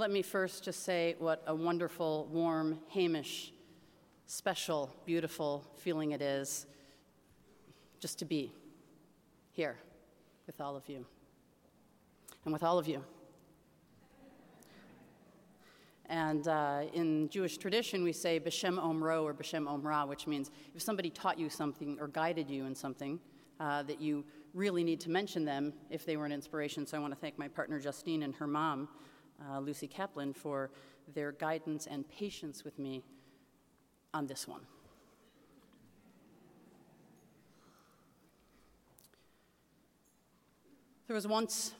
[0.00, 3.50] let me first just say what a wonderful, warm, heimish,
[4.24, 6.64] special, beautiful feeling it is
[8.00, 8.50] just to be
[9.52, 9.76] here
[10.46, 11.04] with all of you
[12.46, 13.04] and with all of you.
[16.06, 20.80] And uh, in Jewish tradition, we say B'Shem Omro or B'Shem Omra, which means if
[20.80, 23.20] somebody taught you something or guided you in something,
[23.60, 26.86] uh, that you really need to mention them if they were an inspiration.
[26.86, 28.88] So I want to thank my partner Justine and her mom,
[29.48, 30.70] uh, Lucy Kaplan, for
[31.14, 33.02] their guidance and patience with me
[34.12, 34.60] on this one.
[41.06, 41.74] There was once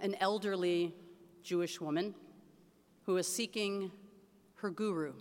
[0.00, 0.94] an elderly
[1.42, 2.14] Jewish woman
[3.04, 3.90] who was seeking
[4.56, 5.12] her guru.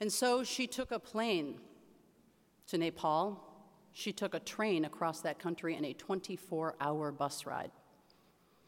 [0.00, 1.58] And so she took a plane
[2.68, 3.42] to Nepal.
[3.92, 7.70] She took a train across that country in a 24 hour bus ride.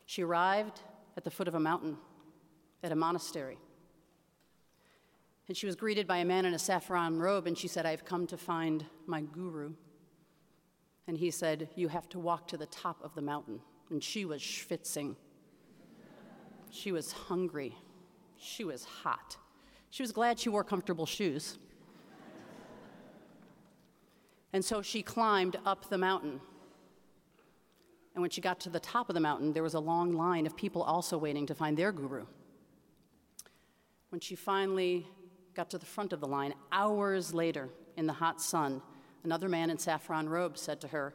[0.06, 0.80] She arrived
[1.20, 1.98] at the foot of a mountain
[2.82, 3.58] at a monastery.
[5.48, 8.06] And she was greeted by a man in a saffron robe, and she said, I've
[8.06, 9.74] come to find my guru.
[11.06, 13.60] And he said, You have to walk to the top of the mountain.
[13.90, 15.14] And she was schwitzing.
[16.70, 17.76] She was hungry.
[18.38, 19.36] She was hot.
[19.90, 21.58] She was glad she wore comfortable shoes.
[24.54, 26.40] and so she climbed up the mountain.
[28.14, 30.46] And when she got to the top of the mountain, there was a long line
[30.46, 32.26] of people also waiting to find their guru.
[34.08, 35.06] When she finally
[35.54, 38.82] got to the front of the line, hours later, in the hot sun,
[39.24, 41.14] another man in saffron robes said to her,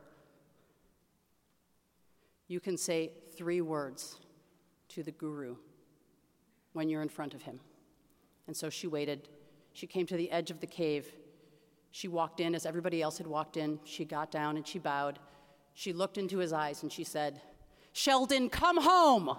[2.48, 4.20] You can say three words
[4.90, 5.56] to the guru
[6.74, 7.60] when you're in front of him.
[8.48, 9.28] And so she waited.
[9.74, 11.08] She came to the edge of the cave.
[11.92, 13.80] She walked in as everybody else had walked in.
[13.84, 15.20] She got down and she bowed.
[15.78, 17.42] She looked into his eyes and she said,
[17.92, 19.38] Sheldon, come home!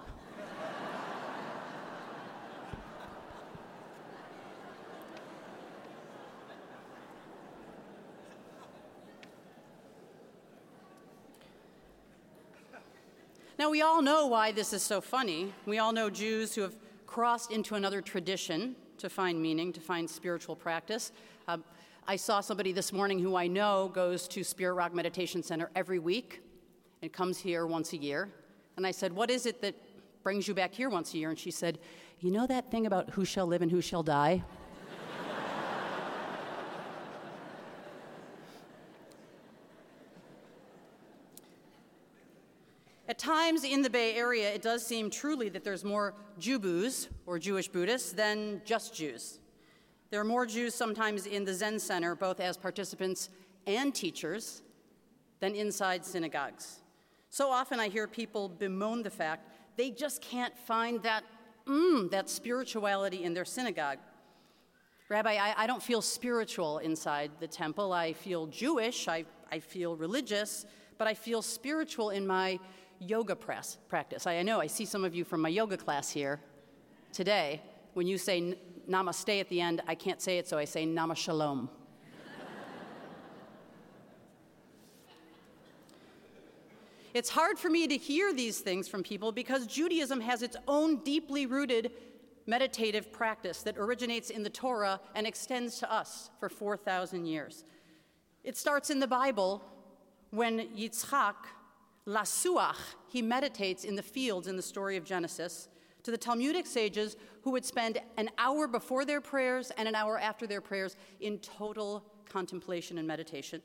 [13.59, 15.51] Now, we all know why this is so funny.
[15.65, 16.75] We all know Jews who have
[17.07, 21.11] crossed into another tradition to find meaning, to find spiritual practice.
[21.47, 21.57] Uh,
[22.09, 25.99] I saw somebody this morning who I know goes to Spirit Rock Meditation Center every
[25.99, 26.41] week
[27.01, 28.29] and comes here once a year.
[28.77, 29.75] And I said, What is it that
[30.23, 31.29] brings you back here once a year?
[31.29, 31.79] And she said,
[32.21, 34.41] You know that thing about who shall live and who shall die?
[43.09, 47.37] At times in the Bay Area, it does seem truly that there's more Jubus, or
[47.37, 49.39] Jewish Buddhists, than just Jews.
[50.09, 53.29] There are more Jews sometimes in the Zen Center, both as participants
[53.65, 54.61] and teachers,
[55.39, 56.79] than inside synagogues.
[57.29, 61.23] So often I hear people bemoan the fact they just can't find that,
[61.67, 63.99] mm, that spirituality in their synagogue.
[65.09, 67.93] Rabbi, I, I don't feel spiritual inside the temple.
[67.93, 70.65] I feel Jewish, I, I feel religious,
[70.97, 72.59] but I feel spiritual in my
[72.99, 74.25] yoga press, practice.
[74.25, 76.39] I know I see some of you from my yoga class here
[77.13, 77.61] today.
[77.93, 78.57] When you say
[78.89, 81.69] namaste at the end, I can't say it, so I say namashalom.
[87.13, 90.97] it's hard for me to hear these things from people because Judaism has its own
[91.03, 91.91] deeply rooted
[92.45, 97.65] meditative practice that originates in the Torah and extends to us for 4,000 years.
[98.43, 99.63] It starts in the Bible
[100.29, 101.35] when Yitzchak
[102.07, 102.77] Lasuach,
[103.09, 105.67] he meditates in the fields in the story of Genesis,
[106.03, 107.17] to the Talmudic sages
[107.47, 111.39] who would spend an hour before their prayers and an hour after their prayers in
[111.39, 113.61] total contemplation and meditation.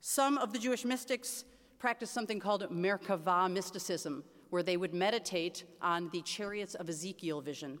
[0.00, 1.44] Some of the Jewish mystics
[1.78, 7.78] practiced something called Merkava mysticism, where they would meditate on the chariots of Ezekiel vision.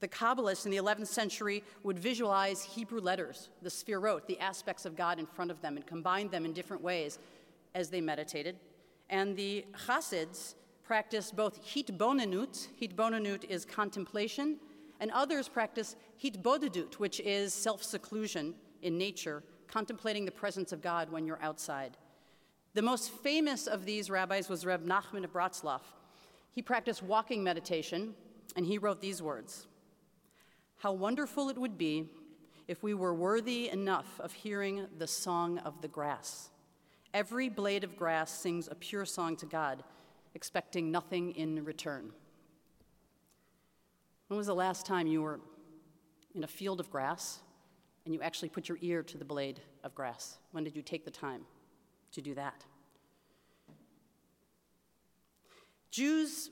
[0.00, 4.96] The Kabbalists in the 11th century would visualize Hebrew letters, the Sefirot, the aspects of
[4.96, 7.20] God in front of them, and combine them in different ways
[7.76, 8.56] as they meditated.
[9.08, 14.58] And the Chassids practiced both hitbonenut, hitbonenut is contemplation,
[15.00, 21.10] and others practice hitbodedut, which is self seclusion in nature, contemplating the presence of God
[21.10, 21.96] when you're outside.
[22.74, 25.80] The most famous of these rabbis was Reb Nachman of Bratslav.
[26.50, 28.14] He practiced walking meditation,
[28.56, 29.66] and he wrote these words
[30.76, 32.10] How wonderful it would be
[32.68, 36.50] if we were worthy enough of hearing the song of the grass.
[37.12, 39.84] Every blade of grass sings a pure song to God,
[40.34, 42.12] expecting nothing in return.
[44.28, 45.40] When was the last time you were
[46.34, 47.40] in a field of grass
[48.04, 50.38] and you actually put your ear to the blade of grass?
[50.52, 51.42] When did you take the time
[52.12, 52.64] to do that?
[55.90, 56.50] Jews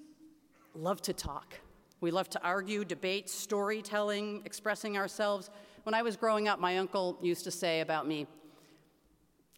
[0.75, 1.55] love to talk.
[2.01, 5.51] We love to argue, debate, storytelling, expressing ourselves.
[5.83, 8.27] When I was growing up, my uncle used to say about me,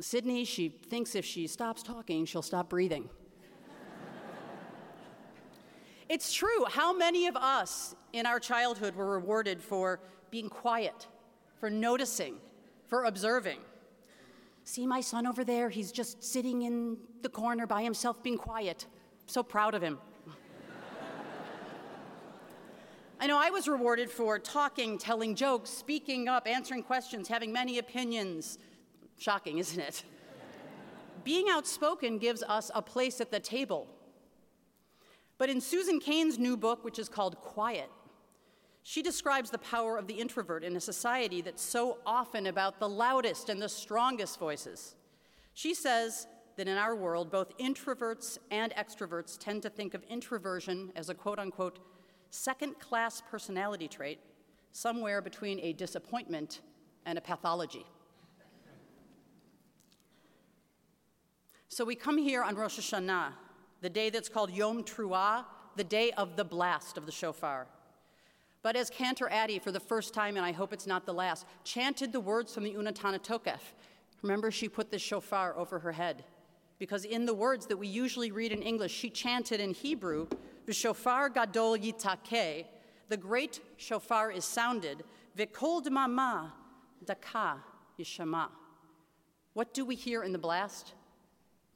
[0.01, 3.09] Sydney, she thinks if she stops talking, she'll stop breathing.
[6.15, 6.65] It's true.
[6.69, 9.99] How many of us in our childhood were rewarded for
[10.31, 11.09] being quiet,
[11.59, 12.37] for noticing,
[12.87, 13.59] for observing?
[14.63, 15.69] See my son over there?
[15.71, 18.87] He's just sitting in the corner by himself being quiet.
[19.27, 19.99] so proud of him.
[23.21, 27.79] I know I was rewarded for talking, telling jokes, speaking up, answering questions, having many
[27.79, 28.59] opinions.
[29.19, 30.05] Shocking, isn't it?
[31.25, 33.89] Being outspoken gives us a place at the table.
[35.39, 37.91] But in Susan Cain's new book, which is called Quiet,
[38.83, 42.89] she describes the power of the introvert in a society that's so often about the
[42.89, 44.95] loudest and the strongest voices.
[45.55, 46.27] She says
[46.57, 51.15] that in our world, both introverts and extroverts tend to think of introversion as a
[51.15, 51.79] quote unquote
[52.31, 54.19] second class personality trait,
[54.73, 56.61] somewhere between a disappointment
[57.07, 57.87] and a pathology.
[61.69, 63.33] So we come here on Rosh Hashanah,
[63.85, 65.45] the day that's called Yom Truah,
[65.77, 67.67] the day of the blast of the shofar.
[68.63, 71.45] But as Cantor Addy, for the first time, and I hope it's not the last,
[71.65, 73.61] chanted the words from the Unetanneh Tokef.
[74.23, 76.25] Remember, she put the shofar over her head.
[76.79, 80.29] Because in the words that we usually read in English, she chanted in Hebrew,
[80.67, 82.65] V'shofar gadol yitakeh,
[83.11, 85.05] the great shofar is sounded,
[85.37, 86.53] v'kol dmama
[87.05, 87.59] daka
[88.01, 88.49] yishama.
[89.53, 90.95] What do we hear in the blast?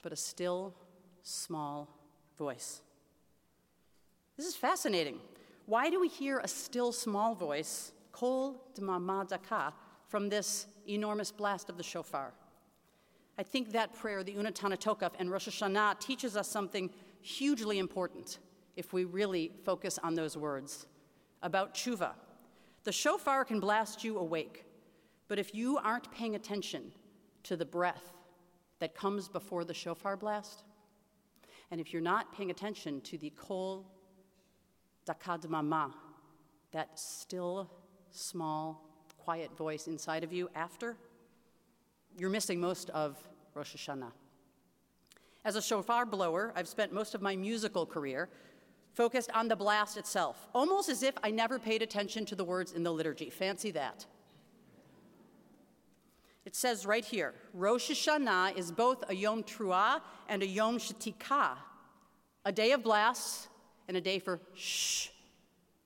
[0.00, 0.74] But a still,
[1.22, 1.97] small
[2.38, 2.80] voice.
[4.36, 5.18] This is fascinating.
[5.66, 9.74] Why do we hear a still small voice, kol dmama daka,
[10.06, 12.32] from this enormous blast of the shofar?
[13.36, 16.90] I think that prayer, the Unetanneh Tokef and Rosh Hashanah, teaches us something
[17.20, 18.38] hugely important
[18.76, 20.86] if we really focus on those words
[21.42, 22.12] about tshuva.
[22.84, 24.64] The shofar can blast you awake,
[25.26, 26.92] but if you aren't paying attention
[27.42, 28.12] to the breath
[28.78, 30.64] that comes before the shofar blast,
[31.70, 33.86] and if you're not paying attention to the kol
[35.06, 35.94] dakad mama,
[36.72, 37.70] that still,
[38.10, 38.84] small,
[39.18, 40.96] quiet voice inside of you after,
[42.16, 43.16] you're missing most of
[43.54, 44.12] Rosh Hashanah.
[45.44, 48.28] As a shofar blower, I've spent most of my musical career
[48.92, 52.72] focused on the blast itself, almost as if I never paid attention to the words
[52.72, 53.30] in the liturgy.
[53.30, 54.06] Fancy that.
[56.48, 60.00] It says right here Rosh Hashanah is both a Yom Truah
[60.30, 61.58] and a Yom Shetikah,
[62.46, 63.48] a day of blasts
[63.86, 65.08] and a day for shh,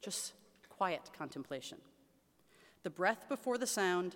[0.01, 0.35] just
[0.69, 1.79] quiet contemplation.
[2.85, 4.15] The breath before the sound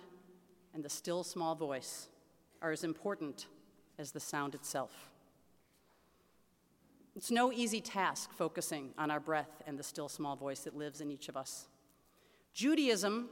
[0.73, 2.07] and the still small voice
[2.61, 3.47] are as important
[3.99, 5.11] as the sound itself.
[7.17, 11.01] It's no easy task focusing on our breath and the still small voice that lives
[11.01, 11.67] in each of us.
[12.53, 13.27] Judaism,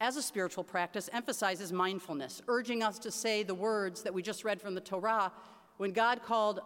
[0.00, 4.44] as a spiritual practice, emphasizes mindfulness, urging us to say the words that we just
[4.44, 5.32] read from the Torah.
[5.78, 6.60] When God called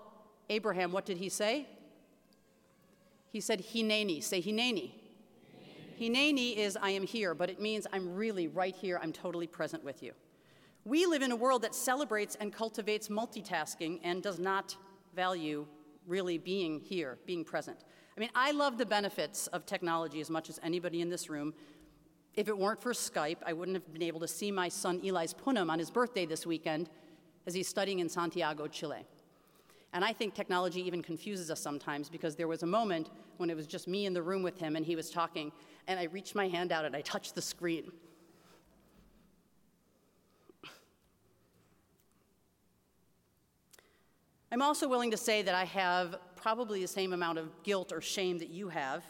[0.51, 1.67] Abraham, what did he say?
[3.31, 4.23] He said, Hineni.
[4.23, 4.93] Say Hineni.
[5.99, 8.99] Hineni is I am here, but it means I'm really right here.
[9.03, 10.13] I'm totally present with you.
[10.85, 14.77] We live in a world that celebrates and cultivates multitasking and does not
[15.15, 15.67] value
[16.07, 17.79] really being here, being present.
[18.17, 21.55] I mean, I love the benefits of technology as much as anybody in this room.
[22.35, 25.35] If it weren't for Skype, I wouldn't have been able to see my son Eli's
[25.35, 26.89] Punim on his birthday this weekend
[27.47, 29.05] as he's studying in Santiago, Chile.
[29.93, 33.57] And I think technology even confuses us sometimes because there was a moment when it
[33.57, 35.53] was just me in the room with him and he was talking,
[35.87, 37.93] and I reached my hand out and I touched the screen.
[44.51, 48.01] I'm also willing to say that I have probably the same amount of guilt or
[48.01, 49.05] shame that you have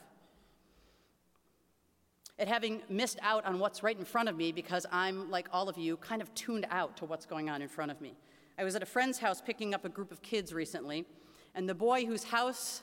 [2.39, 5.69] at having missed out on what's right in front of me because I'm, like all
[5.69, 8.15] of you, kind of tuned out to what's going on in front of me.
[8.59, 11.07] I was at a friend's house picking up a group of kids recently,
[11.55, 12.83] and the boy whose house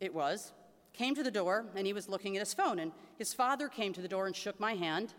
[0.00, 0.52] it was
[0.92, 2.78] came to the door and he was looking at his phone.
[2.78, 5.14] And his father came to the door and shook my hand,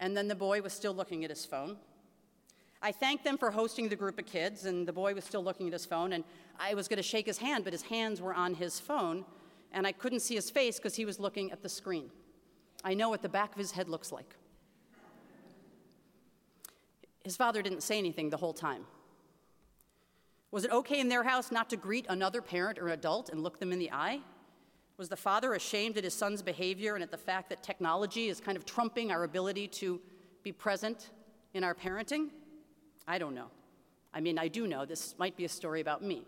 [0.00, 1.76] and then the boy was still looking at his phone.
[2.82, 5.66] I thanked them for hosting the group of kids, and the boy was still looking
[5.68, 6.22] at his phone, and
[6.60, 9.24] I was going to shake his hand, but his hands were on his phone,
[9.72, 12.10] and I couldn't see his face because he was looking at the screen.
[12.84, 14.36] I know what the back of his head looks like.
[17.24, 18.84] His father didn't say anything the whole time.
[20.50, 23.58] Was it okay in their house not to greet another parent or adult and look
[23.58, 24.20] them in the eye?
[24.98, 28.38] Was the father ashamed at his son's behavior and at the fact that technology is
[28.38, 30.00] kind of trumping our ability to
[30.44, 31.10] be present
[31.54, 32.28] in our parenting?
[33.08, 33.48] I don't know.
[34.12, 36.24] I mean, I do know this might be a story about me.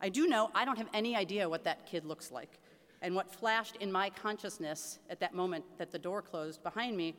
[0.00, 2.58] I do know I don't have any idea what that kid looks like.
[3.02, 7.16] And what flashed in my consciousness at that moment that the door closed behind me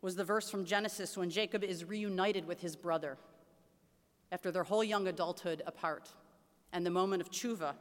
[0.00, 3.18] was the verse from Genesis when Jacob is reunited with his brother
[4.32, 6.10] after their whole young adulthood apart,
[6.72, 7.74] and the moment of tshuva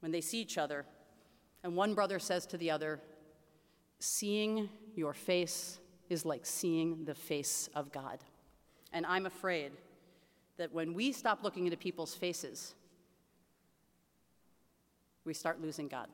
[0.00, 0.84] when they see each other.
[1.62, 3.00] And one brother says to the other,
[3.98, 8.18] Seeing your face is like seeing the face of God.
[8.92, 9.72] And I'm afraid
[10.56, 12.74] that when we stop looking into people's faces,
[15.24, 16.08] we start losing God.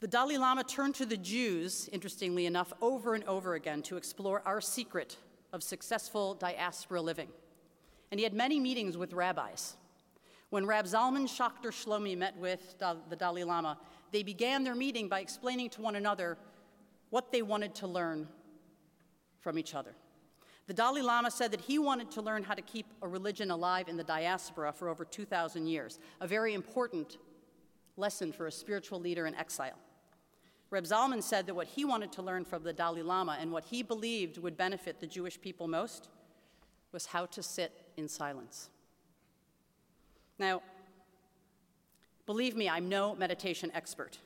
[0.00, 4.42] The Dalai Lama turned to the Jews, interestingly enough, over and over again to explore
[4.46, 5.16] our secret
[5.52, 7.28] of successful diaspora living.
[8.12, 9.76] And he had many meetings with rabbis.
[10.50, 13.76] When Rab Zalman Schachter Shalomi met with the Dalai Lama,
[14.12, 16.38] they began their meeting by explaining to one another
[17.10, 18.28] what they wanted to learn
[19.40, 19.96] from each other.
[20.68, 23.88] The Dalai Lama said that he wanted to learn how to keep a religion alive
[23.88, 27.16] in the diaspora for over 2,000 years, a very important
[27.96, 29.74] lesson for a spiritual leader in exile.
[30.70, 33.64] Reb Zalman said that what he wanted to learn from the Dalai Lama and what
[33.64, 36.08] he believed would benefit the Jewish people most
[36.92, 38.68] was how to sit in silence.
[40.38, 40.62] Now,
[42.26, 44.18] believe me, I'm no meditation expert.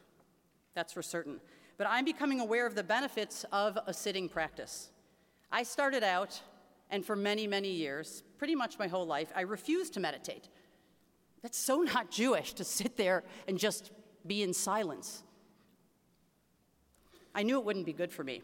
[0.75, 1.41] That's for certain.
[1.79, 4.91] But I'm becoming aware of the benefits of a sitting practice.
[5.51, 6.41] I started out,
[6.91, 10.49] and for many, many years, pretty much my whole life, I refused to meditate.
[11.43, 13.93] That's so not Jewish to sit there and just
[14.27, 15.23] be in silence.
[17.35, 18.43] I knew it wouldn't be good for me.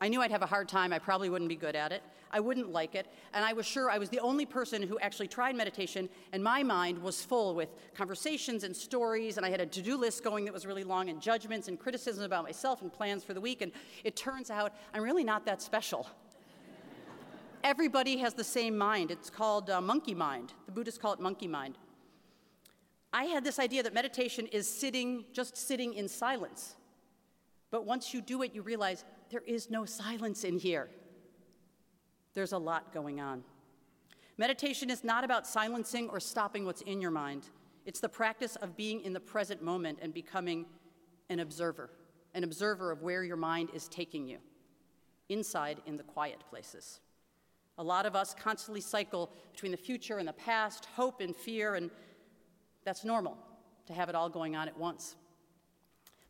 [0.00, 0.92] I knew I'd have a hard time.
[0.92, 2.02] I probably wouldn't be good at it.
[2.30, 3.06] I wouldn't like it.
[3.32, 6.64] And I was sure I was the only person who actually tried meditation, and my
[6.64, 10.44] mind was full with conversations and stories, and I had a to do list going
[10.46, 13.62] that was really long, and judgments and criticism about myself and plans for the week.
[13.62, 13.70] And
[14.02, 16.08] it turns out I'm really not that special.
[17.62, 19.10] Everybody has the same mind.
[19.10, 20.52] It's called uh, monkey mind.
[20.66, 21.78] The Buddhists call it monkey mind.
[23.12, 26.74] I had this idea that meditation is sitting, just sitting in silence.
[27.74, 30.88] But once you do it, you realize there is no silence in here.
[32.32, 33.42] There's a lot going on.
[34.38, 37.48] Meditation is not about silencing or stopping what's in your mind.
[37.84, 40.66] It's the practice of being in the present moment and becoming
[41.30, 41.90] an observer,
[42.32, 44.38] an observer of where your mind is taking you,
[45.28, 47.00] inside in the quiet places.
[47.78, 51.74] A lot of us constantly cycle between the future and the past, hope and fear,
[51.74, 51.90] and
[52.84, 53.36] that's normal
[53.86, 55.16] to have it all going on at once.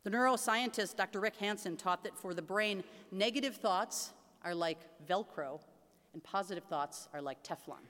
[0.05, 1.19] The neuroscientist Dr.
[1.19, 4.77] Rick Hanson taught that for the brain, negative thoughts are like
[5.09, 5.59] Velcro
[6.13, 7.81] and positive thoughts are like Teflon.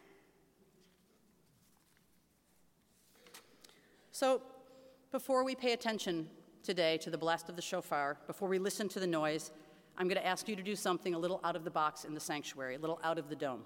[4.14, 4.42] So,
[5.12, 6.30] before we pay attention
[6.64, 9.52] today to the blast of the shofar, before we listen to the noise,
[9.98, 12.14] I'm going to ask you to do something a little out of the box in
[12.14, 13.64] the sanctuary, a little out of the dome.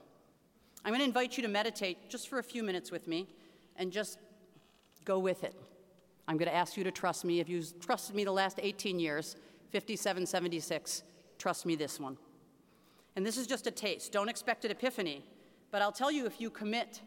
[0.83, 3.27] I'm going to invite you to meditate just for a few minutes with me
[3.75, 4.17] and just
[5.05, 5.53] go with it.
[6.29, 7.39] I'm going to ask you to trust me.
[7.39, 9.35] If you've trusted me the last 18 years,
[9.71, 11.01] 5776,
[11.39, 12.17] trust me this one.
[13.15, 14.11] And this is just a taste.
[14.11, 15.25] Don't expect an epiphany.
[15.71, 17.01] But I'll tell you if you commit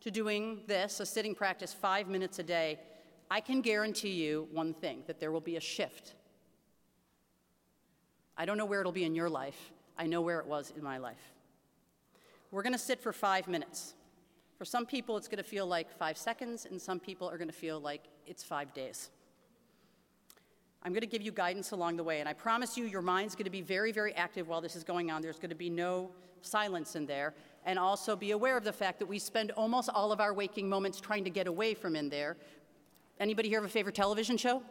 [0.00, 2.78] to doing this, a sitting practice, five minutes a day,
[3.28, 6.14] I can guarantee you one thing that there will be a shift.
[8.36, 10.84] I don't know where it'll be in your life, I know where it was in
[10.84, 11.32] my life.
[12.52, 13.94] We're going to sit for five minutes.
[14.56, 17.48] For some people, it's going to feel like five seconds, and some people are going
[17.48, 19.10] to feel like it's five days.
[20.82, 23.34] I'm going to give you guidance along the way, and I promise you, your mind's
[23.34, 25.20] going to be very, very active while this is going on.
[25.20, 26.10] There's going to be no
[26.40, 27.34] silence in there.
[27.64, 30.68] And also be aware of the fact that we spend almost all of our waking
[30.68, 32.36] moments trying to get away from in there.
[33.18, 34.62] Anybody here have a favorite television show?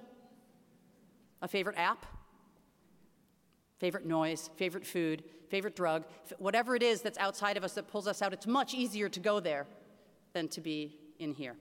[1.41, 2.05] A favorite app?
[3.79, 6.05] Favorite noise, favorite food, favorite drug,
[6.37, 9.19] whatever it is that's outside of us that pulls us out, it's much easier to
[9.19, 9.65] go there
[10.33, 11.55] than to be in here.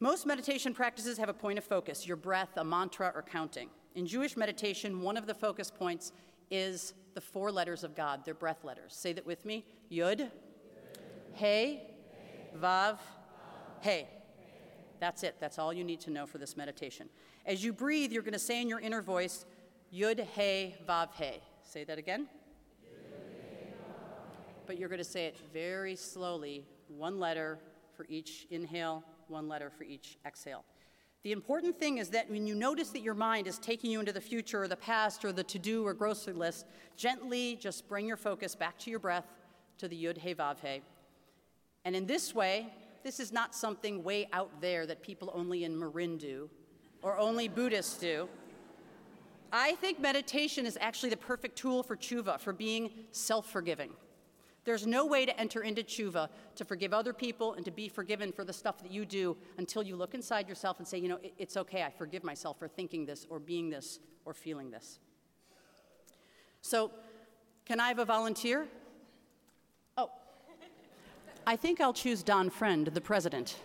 [0.00, 3.68] Most meditation practices have a point of focus your breath, a mantra, or counting.
[3.94, 6.12] In Jewish meditation, one of the focus points
[6.50, 8.94] is the four letters of God, their breath letters.
[8.94, 10.30] Say that with me Yud,
[11.34, 11.90] Hey,
[12.60, 12.98] Vav,
[13.80, 14.08] Hey.
[15.02, 15.34] That's it.
[15.40, 17.08] That's all you need to know for this meditation.
[17.44, 19.44] As you breathe, you're going to say in your inner voice,
[19.92, 21.42] Yud, Hey, Vav, Hey.
[21.62, 22.28] Say that again.
[24.66, 27.58] But you're going to say it very slowly, one letter
[27.94, 30.64] for each inhale one letter for each exhale.
[31.24, 34.12] The important thing is that when you notice that your mind is taking you into
[34.12, 38.06] the future or the past or the to do or grocery list, gently just bring
[38.06, 39.26] your focus back to your breath,
[39.78, 40.82] to the Yud He Vav He.
[41.84, 42.72] And in this way,
[43.02, 46.50] this is not something way out there that people only in Marin do
[47.02, 48.28] or only Buddhists do.
[49.52, 53.90] I think meditation is actually the perfect tool for tshuva, for being self forgiving,
[54.64, 58.32] There's no way to enter into tshuva, to forgive other people and to be forgiven
[58.32, 61.18] for the stuff that you do until you look inside yourself and say, you know,
[61.38, 65.00] it's okay, I forgive myself for thinking this or being this or feeling this.
[66.62, 66.90] So,
[67.66, 68.68] can I have a volunteer?
[69.98, 70.10] Oh,
[71.46, 73.56] I think I'll choose Don Friend, the president.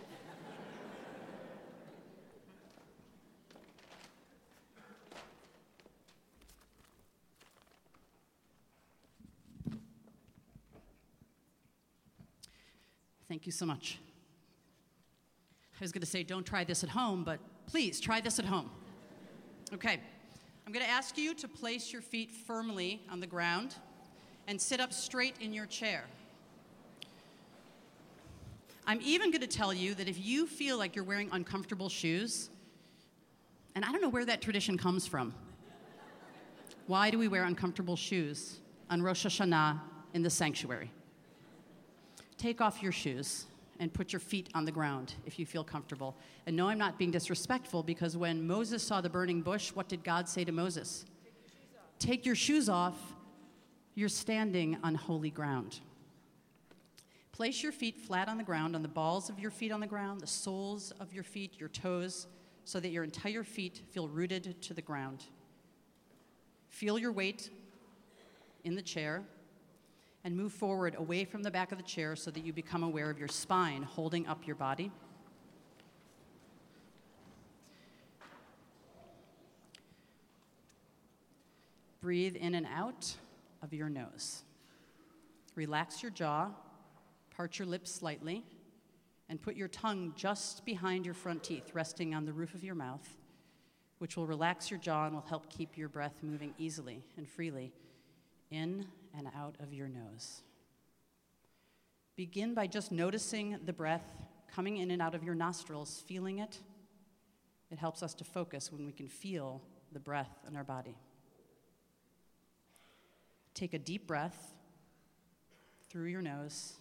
[13.28, 13.98] Thank you so much.
[15.78, 18.46] I was going to say, don't try this at home, but please try this at
[18.46, 18.70] home.
[19.72, 20.00] Okay,
[20.66, 23.74] I'm going to ask you to place your feet firmly on the ground
[24.46, 26.04] and sit up straight in your chair.
[28.86, 32.48] I'm even going to tell you that if you feel like you're wearing uncomfortable shoes,
[33.74, 35.34] and I don't know where that tradition comes from.
[36.86, 39.78] Why do we wear uncomfortable shoes on Rosh Hashanah
[40.14, 40.90] in the sanctuary?
[42.38, 43.46] Take off your shoes
[43.80, 46.16] and put your feet on the ground if you feel comfortable.
[46.46, 50.02] And no, I'm not being disrespectful because when Moses saw the burning bush, what did
[50.02, 51.04] God say to Moses?
[51.98, 52.96] Take your shoes off.
[53.94, 55.80] You're standing on holy ground.
[57.32, 59.86] Place your feet flat on the ground, on the balls of your feet on the
[59.86, 62.26] ground, the soles of your feet, your toes,
[62.64, 65.24] so that your entire feet feel rooted to the ground.
[66.68, 67.50] Feel your weight
[68.64, 69.22] in the chair
[70.28, 73.08] and move forward away from the back of the chair so that you become aware
[73.08, 74.92] of your spine holding up your body.
[82.02, 83.16] Breathe in and out
[83.62, 84.42] of your nose.
[85.54, 86.50] Relax your jaw,
[87.34, 88.44] part your lips slightly,
[89.30, 92.74] and put your tongue just behind your front teeth, resting on the roof of your
[92.74, 93.16] mouth,
[93.96, 97.72] which will relax your jaw and will help keep your breath moving easily and freely
[98.50, 98.84] in
[99.18, 100.42] and out of your nose.
[102.16, 104.04] Begin by just noticing the breath
[104.54, 106.58] coming in and out of your nostrils, feeling it.
[107.70, 109.60] It helps us to focus when we can feel
[109.92, 110.96] the breath in our body.
[113.54, 114.54] Take a deep breath
[115.90, 116.74] through your nose,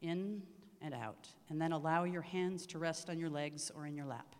[0.00, 0.42] in
[0.80, 4.06] and out, and then allow your hands to rest on your legs or in your
[4.06, 4.34] lap.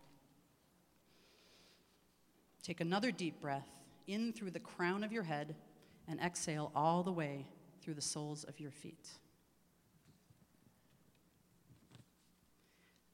[2.63, 3.69] Take another deep breath
[4.07, 5.55] in through the crown of your head
[6.07, 7.47] and exhale all the way
[7.81, 9.09] through the soles of your feet.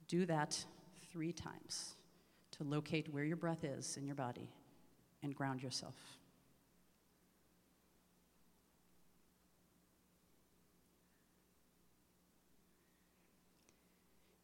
[0.07, 0.65] Do that
[1.11, 1.95] three times
[2.51, 4.49] to locate where your breath is in your body
[5.21, 5.95] and ground yourself.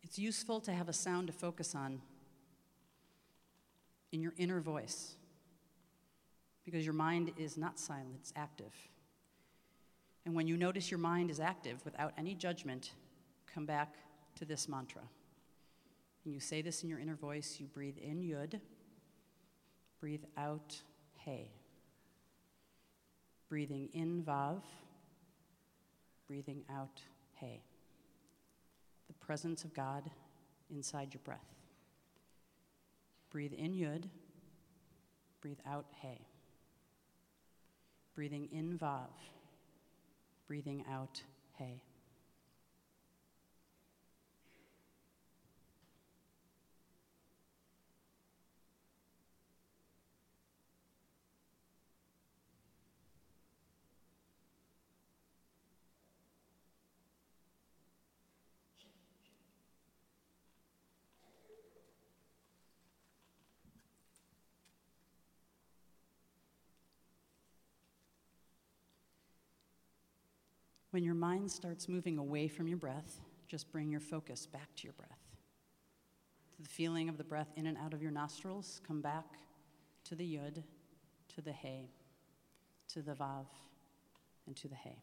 [0.04, 2.00] It's useful to have a sound to focus on
[4.12, 5.16] in your inner voice
[6.66, 8.74] because your mind is not silent, it's active.
[10.26, 12.92] And when you notice your mind is active without any judgment,
[13.46, 13.94] come back
[14.36, 15.04] to this mantra.
[16.24, 17.58] And you say this in your inner voice.
[17.60, 18.60] You breathe in Yud,
[20.00, 20.82] breathe out
[21.18, 21.52] Hey.
[23.48, 24.62] Breathing in Vav,
[26.28, 27.02] breathing out
[27.36, 27.62] Hey.
[29.08, 30.10] The presence of God
[30.72, 31.46] inside your breath.
[33.30, 34.06] Breathe in Yud,
[35.42, 36.26] breathe out Hey
[38.16, 39.10] breathing in Vav,
[40.48, 41.22] breathing out
[41.58, 41.82] Hey.
[70.96, 74.86] When your mind starts moving away from your breath, just bring your focus back to
[74.86, 75.20] your breath.
[76.56, 79.26] To the feeling of the breath in and out of your nostrils, come back
[80.06, 80.64] to the yud,
[81.36, 81.90] to the hey,
[82.94, 83.44] to the vav,
[84.48, 84.96] and to the hey.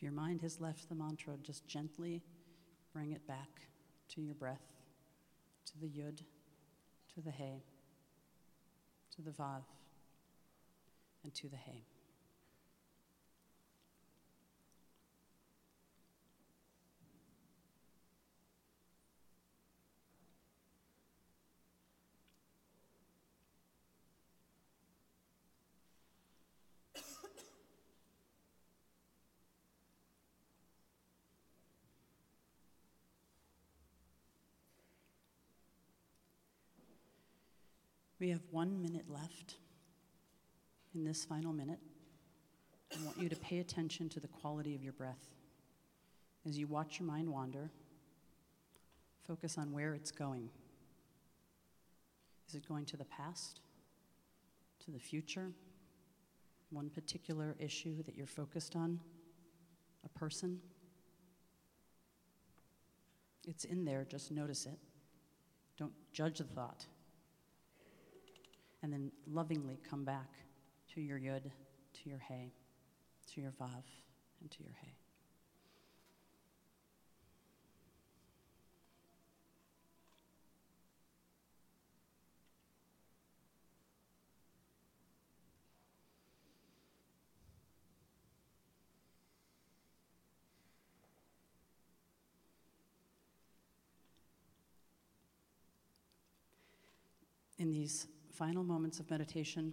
[0.00, 2.22] If your mind has left the mantra, just gently
[2.94, 3.68] bring it back
[4.14, 4.64] to your breath,
[5.66, 6.22] to the yud,
[7.12, 7.64] to the hey,
[9.14, 9.64] to the vav,
[11.22, 11.84] and to the hey.
[38.20, 39.56] We have one minute left.
[40.94, 41.78] In this final minute,
[42.92, 45.30] I want you to pay attention to the quality of your breath.
[46.46, 47.70] As you watch your mind wander,
[49.26, 50.50] focus on where it's going.
[52.46, 53.60] Is it going to the past?
[54.84, 55.52] To the future?
[56.70, 59.00] One particular issue that you're focused on?
[60.04, 60.60] A person?
[63.48, 64.78] It's in there, just notice it.
[65.78, 66.84] Don't judge the thought
[68.82, 70.30] and then lovingly come back
[70.94, 72.52] to your yud, to your hey,
[73.32, 73.84] to your vav,
[74.40, 74.94] and to your hey.
[97.58, 98.06] In these
[98.40, 99.70] final moments of meditation,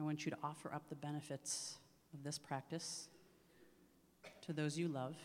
[0.00, 1.76] I want you to offer up the benefits
[2.14, 3.10] of this practice
[4.40, 5.16] to those you love,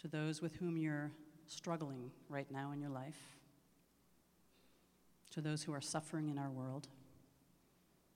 [0.00, 1.10] to those with whom you're
[1.48, 3.18] struggling right now in your life,
[5.32, 6.86] to those who are suffering in our world,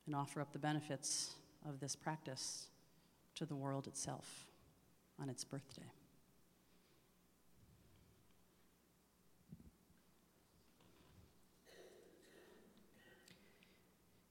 [0.06, 1.32] and offer up the benefits
[1.68, 2.68] of this practice
[3.34, 4.46] to the world itself
[5.20, 5.90] on its birthday.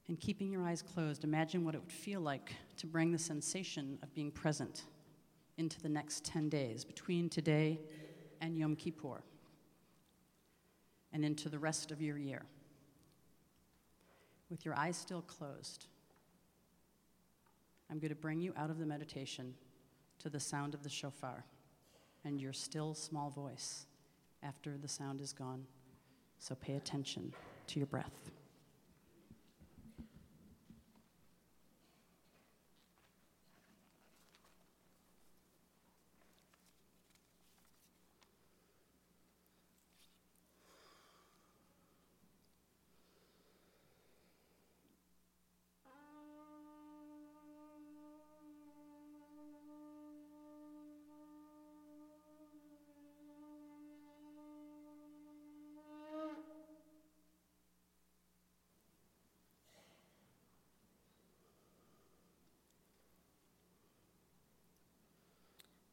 [0.08, 3.98] And keeping your eyes closed, imagine what it would feel like to bring the sensation
[4.02, 4.84] of being present
[5.58, 7.78] into the next 10 days, between today
[8.40, 9.22] and Yom Kippur,
[11.12, 12.42] and into the rest of your year.
[14.50, 15.86] With your eyes still closed,
[17.90, 19.54] I'm going to bring you out of the meditation
[20.20, 21.44] to the sound of the shofar
[22.24, 23.86] and your still small voice
[24.42, 25.64] after the sound is gone.
[26.38, 27.32] So pay attention
[27.68, 28.30] to your breath.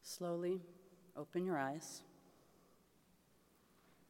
[0.07, 0.61] Slowly
[1.17, 2.03] open your eyes.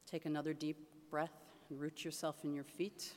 [0.06, 0.78] Take another deep
[1.10, 1.32] breath
[1.70, 3.14] and root yourself in your feet.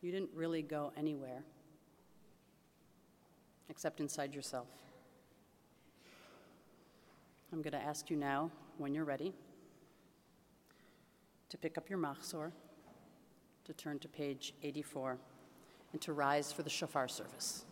[0.00, 1.44] You didn't really go anywhere
[3.68, 4.68] except inside yourself.
[7.52, 9.34] I'm going to ask you now, when you're ready,
[11.50, 12.50] to pick up your machzor,
[13.66, 15.18] to turn to page 84
[15.92, 17.64] and to rise for the shofar service.